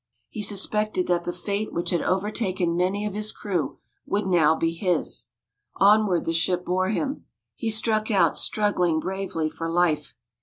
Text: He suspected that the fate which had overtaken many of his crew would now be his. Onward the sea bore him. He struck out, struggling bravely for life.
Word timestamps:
He 0.29 0.41
suspected 0.41 1.05
that 1.05 1.25
the 1.25 1.31
fate 1.31 1.71
which 1.71 1.91
had 1.91 2.01
overtaken 2.01 2.75
many 2.75 3.05
of 3.05 3.13
his 3.13 3.31
crew 3.31 3.77
would 4.07 4.25
now 4.25 4.55
be 4.55 4.71
his. 4.73 5.27
Onward 5.75 6.25
the 6.25 6.33
sea 6.33 6.55
bore 6.55 6.89
him. 6.89 7.25
He 7.55 7.69
struck 7.69 8.09
out, 8.09 8.35
struggling 8.35 8.99
bravely 8.99 9.47
for 9.47 9.69
life. 9.69 10.15